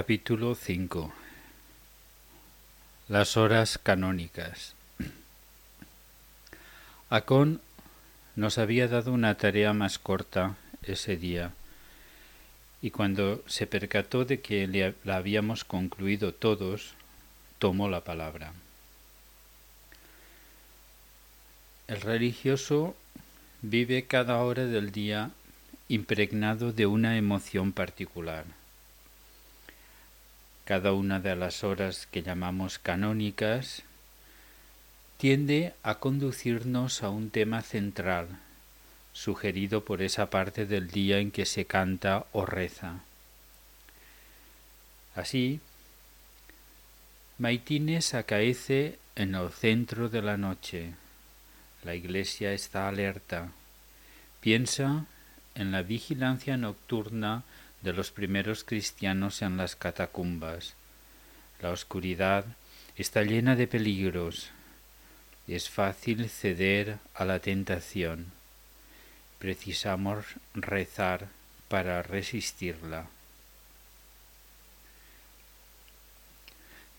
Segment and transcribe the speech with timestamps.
[0.00, 1.12] Capítulo 5
[3.08, 4.74] Las horas canónicas.
[7.10, 7.60] Acón
[8.36, 11.50] nos había dado una tarea más corta ese día
[12.80, 16.94] y cuando se percató de que la habíamos concluido todos,
[17.58, 18.52] tomó la palabra.
[21.88, 22.94] El religioso
[23.62, 25.32] vive cada hora del día
[25.88, 28.44] impregnado de una emoción particular
[30.68, 33.84] cada una de las horas que llamamos canónicas,
[35.16, 38.28] tiende a conducirnos a un tema central,
[39.14, 43.00] sugerido por esa parte del día en que se canta o reza.
[45.14, 45.60] Así,
[47.38, 50.92] Maitines acaece en el centro de la noche.
[51.82, 53.52] La iglesia está alerta.
[54.42, 55.06] Piensa
[55.54, 57.42] en la vigilancia nocturna
[57.82, 60.74] de los primeros cristianos en las catacumbas.
[61.60, 62.44] La oscuridad
[62.96, 64.50] está llena de peligros.
[65.46, 68.26] Es fácil ceder a la tentación.
[69.38, 71.28] Precisamos rezar
[71.68, 73.06] para resistirla.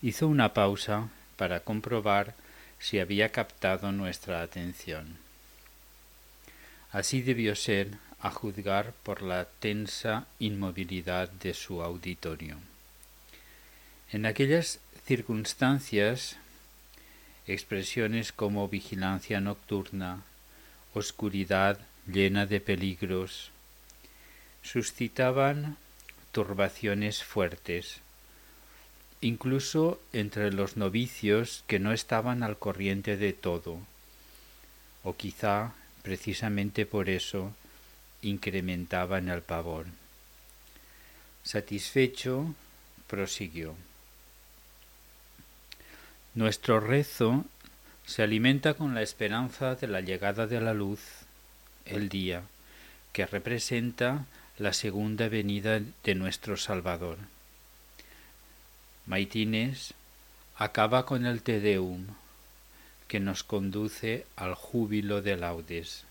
[0.02, 2.34] Hizo una pausa para comprobar
[2.78, 5.18] si había captado nuestra atención.
[6.90, 12.58] Así debió ser a juzgar por la tensa inmovilidad de su auditorio.
[14.12, 16.36] En aquellas circunstancias,
[17.46, 20.22] expresiones como vigilancia nocturna,
[20.94, 23.50] oscuridad llena de peligros,
[24.62, 25.76] suscitaban
[26.32, 28.00] turbaciones fuertes,
[29.20, 33.78] incluso entre los novicios que no estaban al corriente de todo,
[35.02, 37.54] o quizá precisamente por eso
[38.22, 39.86] incrementaban el pavor.
[41.42, 42.54] Satisfecho,
[43.06, 43.74] prosiguió.
[46.34, 47.44] Nuestro rezo
[48.06, 51.00] se alimenta con la esperanza de la llegada de la luz,
[51.84, 52.42] el día,
[53.12, 54.26] que representa
[54.58, 57.18] la segunda venida de nuestro Salvador.
[59.06, 59.94] Maitines
[60.56, 62.06] acaba con el Te Deum,
[63.08, 66.04] que nos conduce al júbilo de laudes.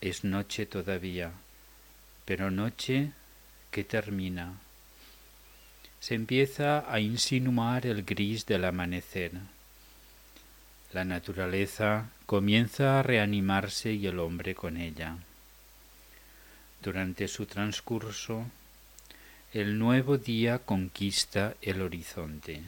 [0.00, 1.32] Es noche todavía,
[2.24, 3.12] pero noche
[3.70, 4.54] que termina.
[6.00, 9.32] Se empieza a insinuar el gris del amanecer.
[10.92, 15.16] La naturaleza comienza a reanimarse y el hombre con ella.
[16.82, 18.44] Durante su transcurso,
[19.52, 22.62] el nuevo día conquista el horizonte.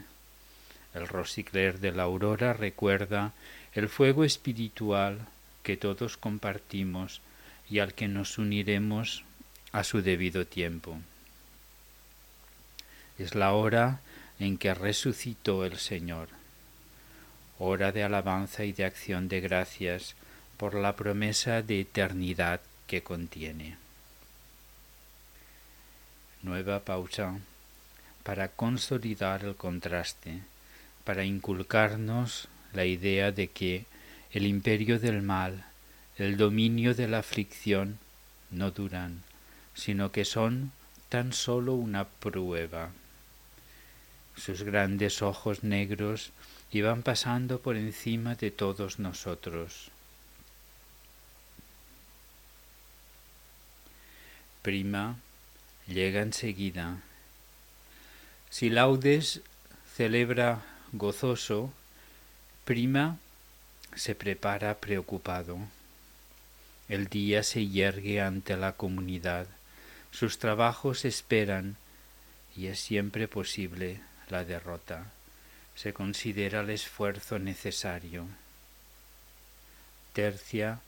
[0.95, 3.33] El rosicler de la aurora recuerda
[3.75, 5.27] el fuego espiritual
[5.69, 7.21] que todos compartimos
[7.69, 9.23] y al que nos uniremos
[9.71, 10.97] a su debido tiempo.
[13.19, 14.01] Es la hora
[14.41, 16.31] en que resucitó el Señor,
[17.59, 20.15] hora de alabanza y de acción de gracias
[20.57, 23.77] por la promesa de eternidad que contiene.
[26.41, 27.41] Nueva pausa
[28.23, 30.41] para consolidar el contraste,
[31.05, 33.85] para inculcarnos la idea de que
[34.33, 35.65] el imperio del mal,
[36.17, 37.99] el dominio de la aflicción,
[38.51, 39.23] no duran,
[39.75, 40.73] sino que son
[41.09, 42.91] tan sólo una prueba.
[44.37, 46.31] Sus grandes ojos negros
[46.71, 49.91] iban pasando por encima de todos nosotros.
[54.63, 55.17] Prima
[55.87, 57.01] llega enseguida.
[58.51, 59.41] Si laudes
[59.97, 60.63] celebra
[60.93, 61.73] gozoso,
[62.65, 63.19] prima
[63.99, 65.59] se prepara preocupado.
[66.89, 69.47] El día se yergue ante la comunidad,
[70.13, 71.77] sus trabajos esperan
[72.57, 75.11] y es siempre posible la derrota.
[75.75, 78.27] Se considera el esfuerzo necesario.
[80.13, 80.81] Tercia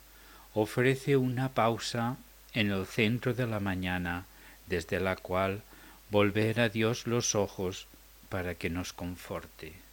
[0.53, 2.17] ofrece una pausa
[2.53, 4.25] en el centro de la mañana,
[4.67, 5.63] desde la cual
[6.09, 7.87] volver a Dios los ojos
[8.29, 9.90] para que nos conforte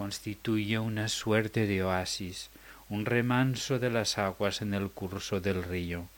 [0.00, 2.48] constituye una suerte de oasis,
[2.88, 6.08] un remanso de las aguas en el curso del río,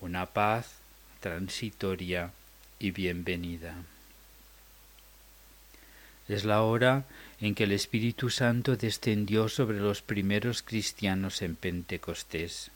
[0.00, 0.74] una paz
[1.18, 2.30] transitoria
[2.78, 3.74] y bienvenida.
[6.28, 7.04] Es la hora
[7.40, 12.70] en que el Espíritu Santo descendió sobre los primeros cristianos en Pentecostés.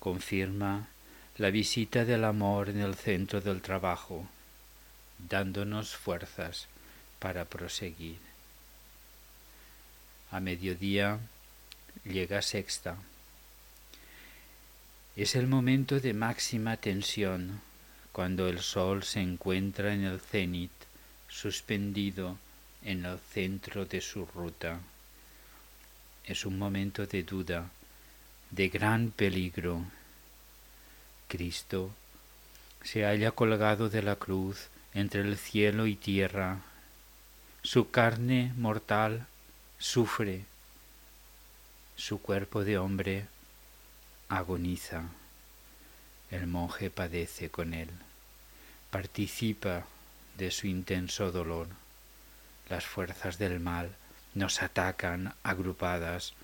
[0.00, 0.88] Confirma
[1.38, 4.26] la visita del amor en el centro del trabajo,
[5.28, 6.66] dándonos fuerzas
[7.20, 8.33] para proseguir.
[10.34, 11.20] A mediodía
[12.04, 12.96] llega sexta.
[15.14, 17.60] Es el momento de máxima tensión,
[18.10, 20.72] cuando el sol se encuentra en el cenit,
[21.28, 22.36] suspendido
[22.82, 24.80] en el centro de su ruta.
[26.24, 27.70] Es un momento de duda,
[28.50, 29.84] de gran peligro.
[31.28, 31.94] Cristo
[32.82, 36.58] se halla colgado de la cruz entre el cielo y tierra.
[37.62, 39.28] Su carne mortal
[39.78, 40.44] sufre,
[41.96, 43.26] su cuerpo de hombre
[44.28, 45.04] agoniza.
[46.30, 47.90] El monje padece con él,
[48.90, 49.86] participa
[50.36, 51.68] de su intenso dolor.
[52.68, 53.94] Las fuerzas del mal
[54.34, 56.34] nos atacan agrupadas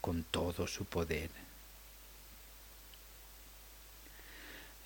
[0.00, 1.30] con todo su poder.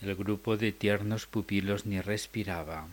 [0.00, 2.86] El grupo de tiernos pupilos ni respiraba.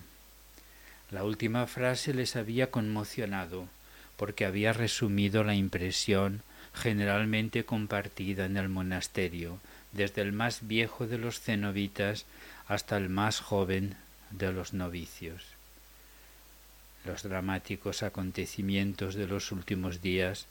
[1.11, 3.69] La última frase les había conmocionado
[4.17, 6.41] porque había resumido la impresión
[6.73, 9.59] generalmente compartida en el monasterio,
[9.91, 12.25] desde el más viejo de los cenobitas
[12.67, 13.95] hasta el más joven
[14.31, 15.43] de los novicios.
[17.05, 20.47] Los dramáticos acontecimientos de los últimos días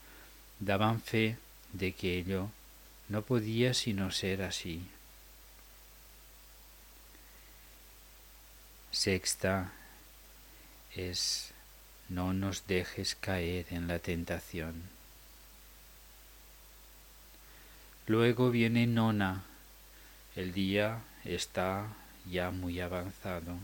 [0.61, 1.37] daban fe
[1.73, 2.49] de que ello
[3.09, 4.83] no podía sino ser así.
[8.93, 9.73] Sexta
[10.95, 11.54] es
[12.09, 14.83] no nos dejes caer en la tentación.
[18.06, 19.45] Luego viene nona.
[20.37, 21.89] El día está
[22.31, 23.56] ya muy avanzado.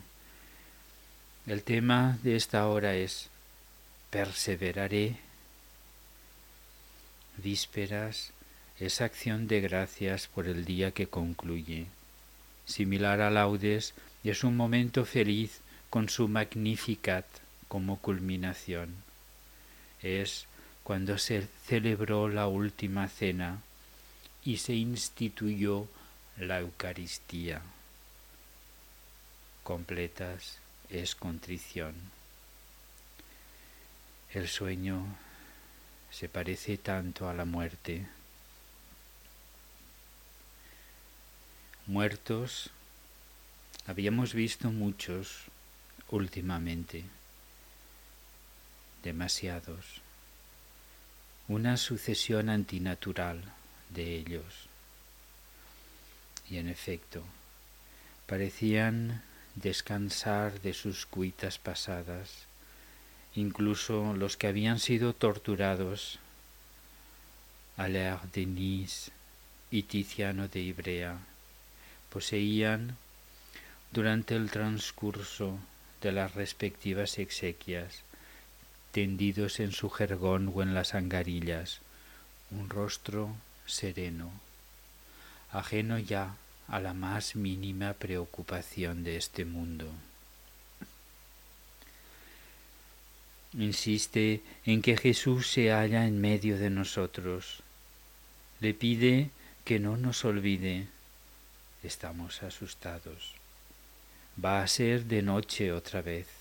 [1.46, 3.28] El tema de esta hora es
[4.10, 5.16] perseveraré.
[7.36, 8.32] Vísperas
[8.78, 11.86] es acción de gracias por el día que concluye.
[12.64, 13.94] Similar a laudes,
[14.24, 15.60] es un momento feliz
[15.90, 17.26] con su Magnificat
[17.70, 18.96] como culminación.
[20.02, 20.46] Es
[20.82, 23.60] cuando se celebró la última cena
[24.44, 25.86] y se instituyó
[26.36, 27.62] la Eucaristía.
[29.62, 30.58] Completas
[30.88, 31.94] es contrición.
[34.34, 35.06] El sueño
[36.10, 38.04] se parece tanto a la muerte.
[41.86, 42.70] Muertos
[43.86, 45.44] habíamos visto muchos
[46.08, 47.04] últimamente,
[49.02, 50.00] demasiados,
[51.48, 53.42] una sucesión antinatural
[53.90, 54.68] de ellos.
[56.48, 57.22] Y en efecto,
[58.26, 59.22] parecían
[59.56, 62.46] descansar de sus cuitas pasadas,
[63.34, 66.18] incluso los que habían sido torturados,
[67.76, 69.10] Alain de Nice
[69.70, 71.18] y Tiziano de Ibrea,
[72.10, 72.96] poseían
[73.92, 75.58] durante el transcurso
[76.00, 78.02] de las respectivas exequias,
[78.92, 81.80] tendidos en su jergón o en las angarillas,
[82.50, 83.34] un rostro
[83.66, 84.30] sereno,
[85.52, 86.34] ajeno ya
[86.68, 89.86] a la más mínima preocupación de este mundo.
[93.54, 97.62] Insiste en que Jesús se halla en medio de nosotros.
[98.60, 99.30] Le pide
[99.64, 100.86] que no nos olvide.
[101.82, 103.34] Estamos asustados.
[104.42, 106.39] Va a ser de noche otra vez.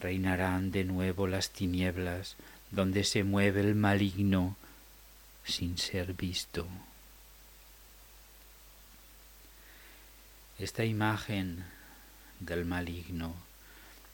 [0.00, 2.36] Reinarán de nuevo las tinieblas
[2.70, 4.56] donde se mueve el maligno
[5.44, 6.66] sin ser visto.
[10.58, 11.64] Esta imagen
[12.38, 13.34] del maligno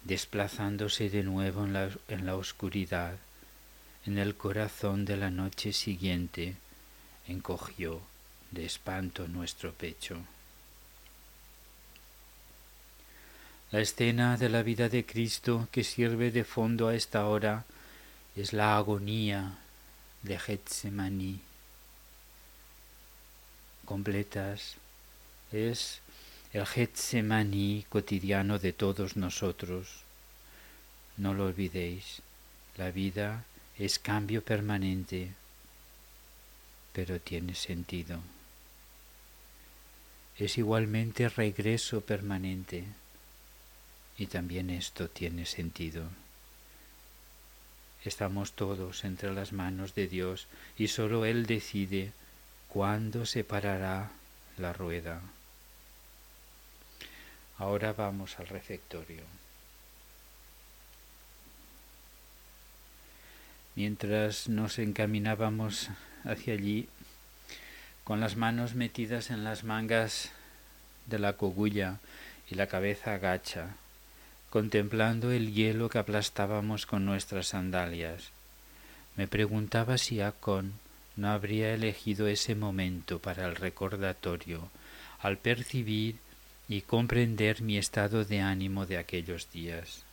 [0.07, 3.17] desplazándose de nuevo en la, oscuridad,
[4.07, 6.55] en el corazón de la noche siguiente,
[7.27, 8.01] encogió
[8.53, 10.19] de espanto nuestro pecho.
[13.73, 17.65] La escena de la vida de Cristo que sirve de fondo a esta hora
[18.37, 19.59] es la agonía
[20.23, 21.41] de Getsemaní.
[23.85, 24.77] Completas
[25.51, 25.99] es
[26.53, 29.89] el Getsemaní cotidiano de todos nosotros.
[31.17, 32.23] No lo olvidéis,
[32.77, 33.45] la vida
[33.77, 35.33] es cambio permanente,
[36.93, 38.21] pero tiene sentido.
[40.39, 42.85] Es igualmente regreso permanente
[44.19, 46.05] y también esto tiene sentido.
[48.05, 50.47] Estamos todos entre las manos de Dios
[50.79, 52.13] y sólo Él decide
[52.69, 54.11] cuándo se parará
[54.59, 55.21] la rueda.
[57.59, 59.23] Ahora vamos al refectorio.
[63.75, 65.91] Mientras nos encaminábamos
[66.25, 66.89] hacia allí,
[68.05, 70.31] con las manos metidas en las mangas
[71.07, 71.99] de la cogulla
[72.49, 73.75] y la cabeza agacha,
[74.57, 78.31] contemplando el hielo que aplastábamos con nuestras sandalias.
[79.15, 80.73] Me preguntaba si Acon
[81.15, 84.71] no habría elegido ese momento para el recordatorio,
[85.21, 86.17] al percibir
[86.71, 90.05] y comprender mi estado de ánimo de aquellos días.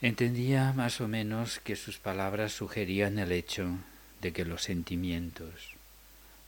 [0.00, 3.68] Entendía más o menos que sus palabras sugerían el hecho
[4.22, 5.74] de que los sentimientos,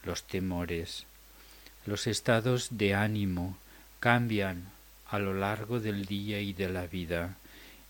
[0.03, 1.05] los temores,
[1.85, 3.59] los estados de ánimo
[4.01, 4.75] cambian
[5.11, 7.37] a lo largo del día y de la vida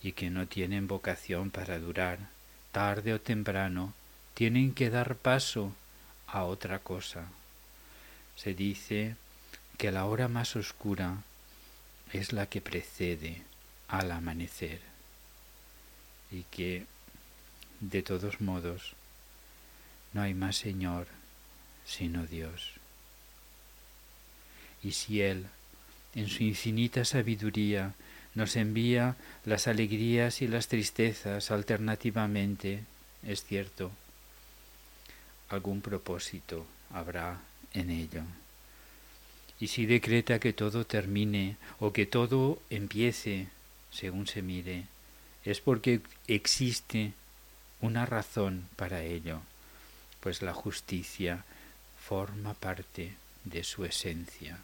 [0.02, 2.18] y que no tienen vocación para durar,
[2.73, 3.94] tarde o temprano,
[4.35, 5.73] tienen que dar paso
[6.26, 7.28] a otra cosa.
[8.37, 9.16] Se dice
[9.78, 11.23] que la hora más oscura
[12.12, 13.42] es la que precede
[13.88, 14.80] al amanecer
[16.30, 16.87] y que,
[17.80, 18.94] de todos modos,
[20.12, 21.06] no hay más Señor
[21.87, 22.73] sino Dios.
[24.82, 25.46] Y si Él,
[26.16, 27.94] en su infinita sabiduría,
[28.35, 32.82] nos envía las alegrías y las tristezas alternativamente,
[33.23, 33.92] es cierto,
[35.49, 37.38] algún propósito habrá
[37.75, 38.23] en ello.
[39.61, 43.49] Y si decreta que todo termine o que todo empiece,
[43.90, 44.87] según se mire,
[45.44, 47.12] es porque existe
[47.80, 49.40] una razón para ello,
[50.20, 51.44] pues la justicia
[51.99, 54.58] forma parte de su esencia.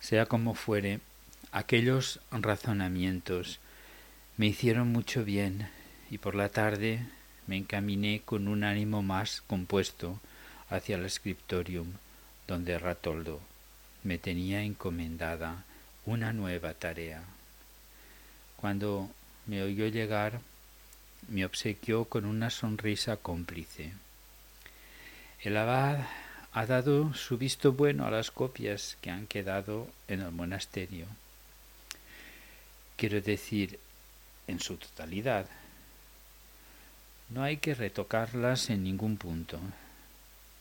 [0.00, 1.00] Sea como fuere,
[1.52, 3.58] aquellos razonamientos
[4.36, 5.68] me hicieron mucho bien
[6.10, 7.00] y por la tarde
[7.46, 10.20] me encaminé con un ánimo más compuesto
[10.68, 11.92] hacia el scriptorium,
[12.46, 13.40] donde Ratoldo
[14.02, 15.64] me tenía encomendada
[16.04, 17.22] una nueva tarea.
[18.56, 19.10] Cuando
[19.46, 20.40] me oyó llegar,
[21.28, 23.92] me obsequió con una sonrisa cómplice.
[25.40, 26.00] El abad
[26.56, 31.04] ha dado su visto bueno a las copias que han quedado en el monasterio.
[32.96, 33.78] Quiero decir,
[34.46, 35.44] en su totalidad.
[37.28, 39.60] No hay que retocarlas en ningún punto.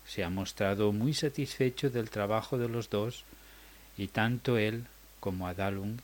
[0.05, 3.23] Se ha mostrado muy satisfecho del trabajo de los dos
[3.97, 4.87] y tanto él
[5.21, 5.99] como Adalung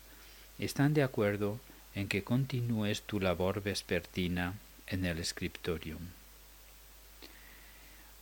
[0.58, 1.60] están de acuerdo
[1.96, 4.54] en que continúes tu labor vespertina
[4.88, 6.21] en el scriptorium.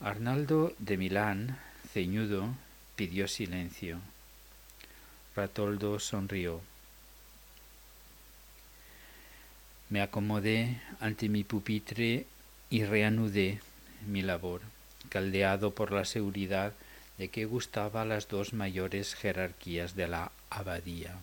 [0.01, 1.59] Arnaldo de Milán,
[1.91, 2.55] ceñudo,
[2.95, 3.99] pidió silencio.
[5.35, 6.61] Ratoldo sonrió.
[9.89, 12.25] Me acomodé ante mi pupitre
[12.69, 13.59] y reanudé
[14.07, 14.61] mi labor,
[15.09, 16.71] caldeado por la seguridad
[17.17, 21.17] de que gustaba las dos mayores jerarquías de la abadía.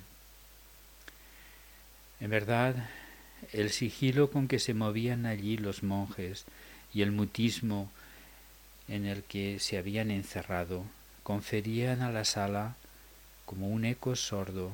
[2.20, 2.90] En verdad,
[3.54, 6.44] el sigilo con que se movían allí los monjes
[6.92, 7.90] y el mutismo
[8.88, 10.84] en el que se habían encerrado
[11.22, 12.76] conferían a la sala
[13.44, 14.70] como un eco sordo,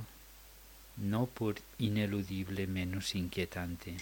[0.97, 3.97] no por ineludible menos inquietante.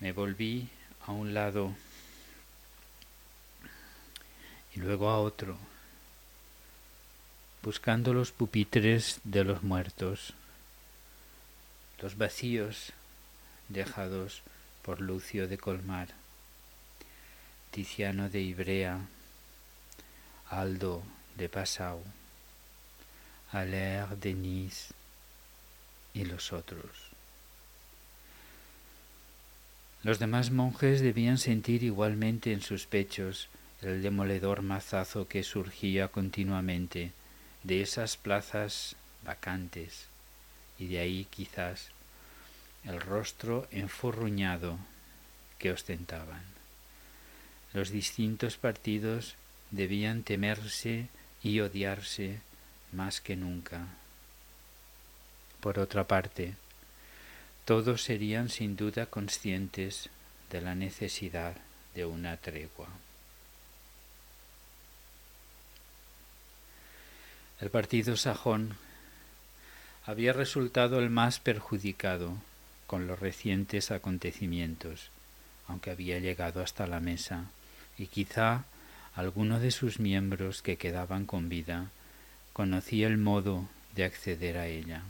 [0.00, 0.68] Me volví
[1.06, 1.74] a un lado
[4.74, 5.58] y luego a otro
[7.62, 10.32] buscando los pupitres de los muertos,
[12.00, 12.92] los vacíos
[13.68, 14.42] dejados
[14.82, 16.08] por Lucio de Colmar,
[17.70, 18.98] Tiziano de Ibrea,
[20.50, 21.02] Aldo
[21.36, 22.02] de Passau,
[23.52, 24.92] Alaire de Nice
[26.14, 26.90] y los otros.
[30.02, 33.48] Los demás monjes debían sentir igualmente en sus pechos
[33.82, 37.12] el demoledor mazazo que surgía continuamente
[37.62, 40.06] de esas plazas vacantes
[40.78, 41.90] y de ahí quizás
[42.84, 44.78] el rostro enfurruñado
[45.58, 46.57] que ostentaban.
[47.74, 49.34] Los distintos partidos
[49.70, 51.08] debían temerse
[51.42, 52.40] y odiarse
[52.92, 53.86] más que nunca.
[55.60, 56.54] Por otra parte,
[57.64, 60.08] todos serían sin duda conscientes
[60.50, 61.56] de la necesidad
[61.94, 62.88] de una tregua.
[67.60, 68.76] El partido sajón
[70.06, 72.38] había resultado el más perjudicado
[72.86, 75.10] con los recientes acontecimientos,
[75.66, 77.50] aunque había llegado hasta la mesa,
[77.98, 78.64] y quizá
[79.14, 81.90] alguno de sus miembros que quedaban con vida
[82.52, 85.02] conocía el modo de acceder a ella.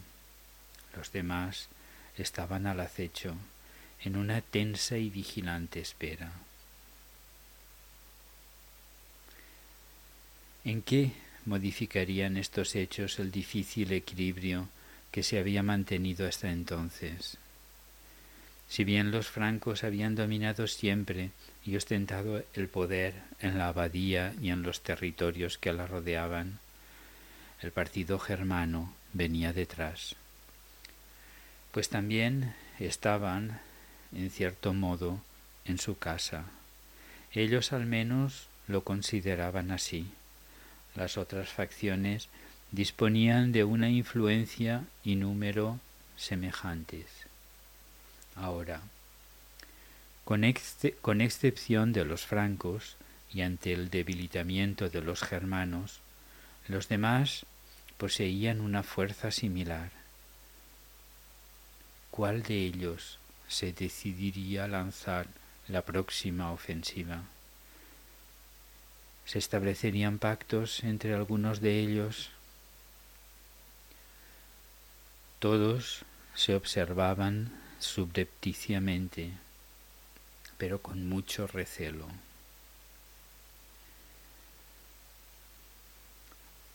[0.97, 1.69] Los demás
[2.17, 3.35] estaban al acecho,
[4.03, 6.33] en una tensa y vigilante espera.
[10.65, 11.13] ¿En qué
[11.49, 14.69] modificarían estos hechos el difícil equilibrio
[15.11, 17.39] que se había mantenido hasta entonces.
[18.69, 21.31] Si bien los francos habían dominado siempre
[21.65, 26.59] y ostentado el poder en la abadía y en los territorios que la rodeaban,
[27.63, 30.17] el partido germano venía detrás.
[31.73, 33.61] Pues también estaban,
[34.13, 35.21] en cierto modo,
[35.65, 36.45] en su casa.
[37.33, 40.11] Ellos al menos lo consideraban así.
[40.95, 42.29] Las otras facciones
[42.71, 45.81] disponían de una influencia y número
[46.17, 47.18] semejantes.
[48.41, 48.81] Ahora,
[50.25, 50.43] con,
[51.01, 52.97] con, excepción de los francos
[53.33, 56.01] y ante el debilitamiento de los germanos,
[56.69, 57.47] los demás
[57.97, 59.91] poseían una fuerza similar.
[62.11, 63.19] ¿Cuál de ellos
[63.49, 65.27] se decidiría a lanzar
[65.67, 67.23] la próxima ofensiva?
[69.27, 72.31] ¿Se establecerían pactos entre algunos de ellos?
[75.39, 76.05] Todos
[76.35, 79.33] se observaban subrepticiamente,
[80.57, 82.07] pero con mucho recelo.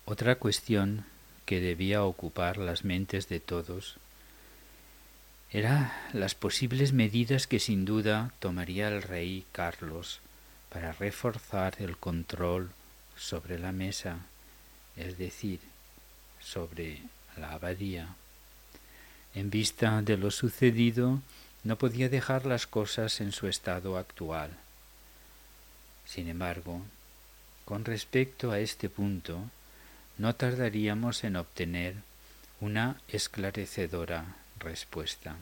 [0.05, 1.05] Otra cuestión
[1.45, 3.97] que debía ocupar las mentes de todos
[5.51, 10.19] era las posibles medidas que sin duda tomaría el rey Carlos
[10.69, 12.71] para reforzar el control
[13.15, 14.25] sobre la mesa,
[14.97, 15.59] es decir,
[16.41, 17.03] sobre
[17.37, 18.15] la abadía.
[19.35, 21.21] En vista de lo sucedido,
[21.63, 24.51] no podía dejar las cosas en su estado actual.
[26.05, 26.81] Sin embargo,
[27.65, 29.49] con respecto a este punto,
[30.17, 31.95] no tardaríamos en obtener
[32.59, 35.35] una esclarecedora respuesta.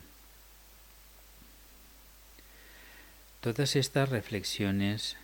[3.40, 5.16] Todas estas reflexiones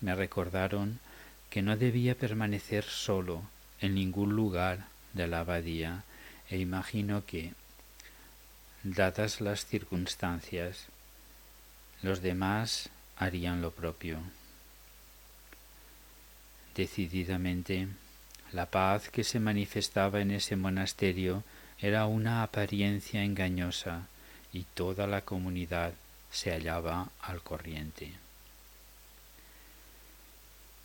[0.00, 1.00] me recordaron
[1.50, 3.42] que no debía permanecer solo
[3.80, 6.04] en ningún lugar de la abadía
[6.50, 7.52] e imagino que,
[8.84, 10.88] dadas las circunstancias,
[12.02, 14.18] los demás harían lo propio.
[16.76, 17.88] Decididamente,
[18.52, 21.44] la paz que se manifestaba en ese monasterio
[21.80, 24.06] era una apariencia engañosa
[24.52, 25.94] y toda la comunidad
[26.30, 28.12] se hallaba al corriente.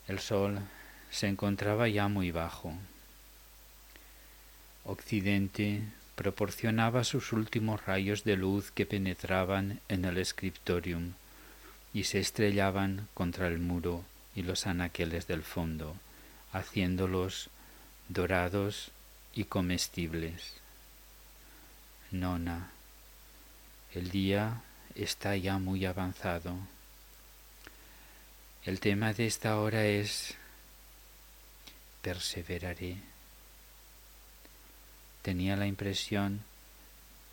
[0.08, 0.60] El sol
[1.12, 2.74] se encontraba ya muy bajo.
[4.86, 5.84] Occidente
[6.20, 11.14] proporcionaba sus últimos rayos de luz que penetraban en el scriptorium
[11.94, 14.04] y se estrellaban contra el muro
[14.36, 15.96] y los anaqueles del fondo,
[16.52, 17.50] haciéndolos
[18.10, 18.92] dorados
[19.34, 20.56] y comestibles.
[22.12, 22.70] Nona,
[23.94, 24.62] el día
[24.96, 26.58] está ya muy avanzado.
[28.66, 30.36] El tema de esta hora es
[32.02, 33.09] perseveraré.
[35.22, 36.42] Tenía la impresión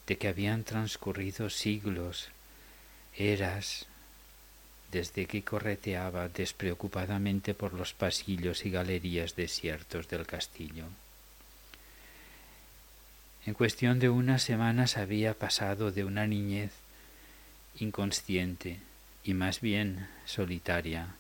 [0.07, 2.29] de que habían transcurrido siglos,
[3.17, 3.87] eras,
[4.93, 10.87] desde que correteaba despreocupadamente por los pasillos y galerías desiertos del castillo.
[13.47, 16.73] En cuestión de unas semanas había pasado de una niñez
[17.79, 18.81] inconsciente
[19.23, 21.15] y más bien solitaria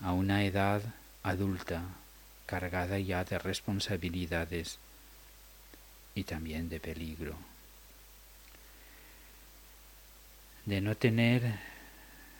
[0.00, 0.82] a una edad
[1.22, 1.82] adulta
[2.44, 4.78] cargada ya de responsabilidades
[6.16, 7.36] y también de peligro.
[10.64, 11.60] De no tener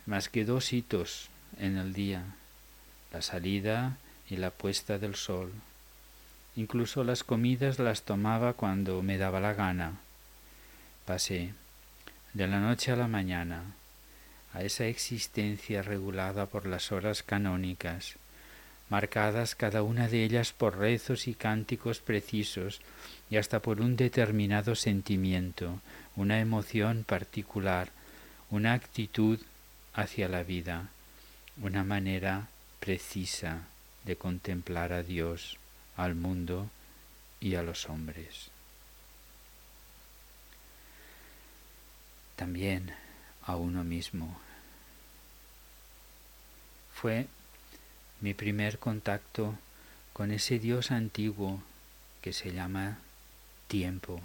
[0.07, 1.29] más que dos hitos
[1.61, 2.25] en el día,
[3.13, 5.53] la salida y la puesta del sol.
[6.57, 9.93] Incluso las comidas las tomaba cuando me daba la gana.
[11.05, 11.53] Pasé
[12.33, 13.63] de la noche a la mañana
[14.55, 18.17] a esa existencia regulada por las horas canónicas,
[18.89, 22.81] marcadas cada una de ellas por rezos y cánticos precisos
[23.31, 25.81] y hasta por un determinado sentimiento,
[26.15, 27.91] una emoción particular,
[28.51, 29.41] una actitud
[29.95, 30.89] hacia la vida,
[31.61, 32.49] una manera
[32.81, 33.63] precisa
[34.05, 35.59] de contemplar a Dios,
[35.97, 36.71] al mundo
[37.41, 38.51] y a los hombres.
[42.37, 42.93] También
[43.45, 44.39] a uno mismo.
[46.93, 47.27] Fue
[48.21, 49.59] mi primer contacto
[50.13, 51.63] con ese Dios antiguo
[52.23, 52.99] que se llama
[53.69, 54.21] tiempo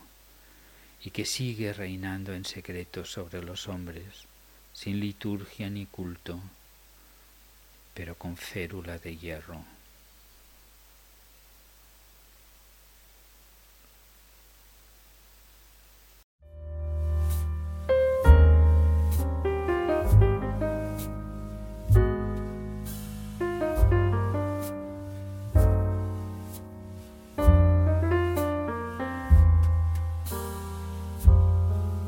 [1.03, 4.31] y que sigue reinando en secreto sobre los hombres
[4.73, 6.39] sin liturgia ni culto,
[7.93, 9.63] pero con férula de hierro.